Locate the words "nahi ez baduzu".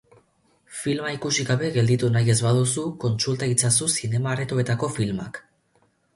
2.15-2.87